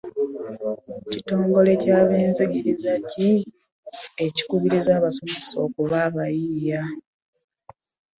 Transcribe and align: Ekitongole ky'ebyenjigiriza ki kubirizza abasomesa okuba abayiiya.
Ekitongole 1.09 1.71
ky'ebyenjigiriza 1.81 2.93
ki 3.09 3.29
kubirizza 4.49 4.91
abasomesa 4.99 5.55
okuba 5.65 5.95
abayiiya. 6.07 6.81